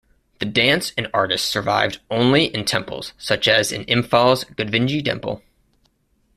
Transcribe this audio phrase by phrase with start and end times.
[0.39, 5.43] The dance and artists survived only in temples, such as in Imphal's Govindji temple.